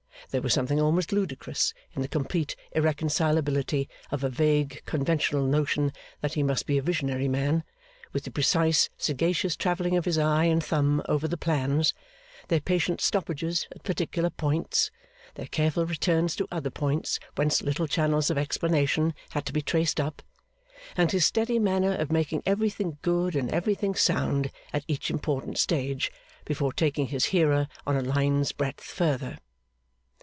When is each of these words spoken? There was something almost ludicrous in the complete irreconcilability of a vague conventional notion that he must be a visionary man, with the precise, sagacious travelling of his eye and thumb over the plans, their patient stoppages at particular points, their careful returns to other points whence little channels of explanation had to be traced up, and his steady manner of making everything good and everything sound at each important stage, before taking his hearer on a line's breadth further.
There 0.29 0.41
was 0.41 0.53
something 0.53 0.79
almost 0.79 1.11
ludicrous 1.11 1.73
in 1.93 2.01
the 2.01 2.07
complete 2.07 2.55
irreconcilability 2.71 3.89
of 4.11 4.23
a 4.23 4.29
vague 4.29 4.81
conventional 4.85 5.45
notion 5.45 5.91
that 6.21 6.35
he 6.35 6.41
must 6.43 6.65
be 6.65 6.77
a 6.77 6.81
visionary 6.81 7.27
man, 7.27 7.65
with 8.13 8.23
the 8.23 8.31
precise, 8.31 8.89
sagacious 8.97 9.57
travelling 9.57 9.97
of 9.97 10.05
his 10.05 10.17
eye 10.17 10.45
and 10.45 10.63
thumb 10.63 11.01
over 11.09 11.27
the 11.27 11.35
plans, 11.35 11.93
their 12.47 12.61
patient 12.61 13.01
stoppages 13.01 13.67
at 13.75 13.83
particular 13.83 14.29
points, 14.29 14.89
their 15.35 15.47
careful 15.47 15.85
returns 15.85 16.33
to 16.37 16.47
other 16.49 16.71
points 16.71 17.19
whence 17.35 17.61
little 17.61 17.87
channels 17.87 18.29
of 18.29 18.37
explanation 18.37 19.13
had 19.31 19.45
to 19.47 19.51
be 19.51 19.61
traced 19.61 19.99
up, 19.99 20.21
and 20.95 21.11
his 21.11 21.25
steady 21.25 21.59
manner 21.59 21.93
of 21.95 22.09
making 22.09 22.41
everything 22.45 22.99
good 23.01 23.35
and 23.35 23.51
everything 23.51 23.95
sound 23.95 24.49
at 24.71 24.85
each 24.87 25.11
important 25.11 25.57
stage, 25.57 26.09
before 26.45 26.71
taking 26.71 27.07
his 27.07 27.25
hearer 27.35 27.67
on 27.85 27.97
a 27.97 28.01
line's 28.01 28.53
breadth 28.53 28.81
further. 28.81 29.37